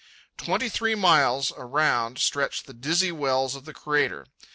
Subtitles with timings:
[0.35, 4.25] Twenty three miles around stretched the dizzy walls of the crater.